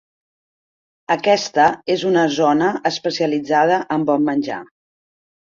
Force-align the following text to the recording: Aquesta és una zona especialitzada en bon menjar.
Aquesta 1.15 1.67
és 1.97 2.07
una 2.13 2.25
zona 2.37 2.71
especialitzada 2.93 3.79
en 3.97 4.07
bon 4.11 4.29
menjar. 4.31 4.61